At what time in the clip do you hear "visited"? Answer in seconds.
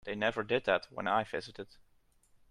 1.23-1.75